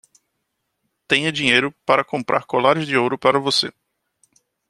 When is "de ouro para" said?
2.87-3.37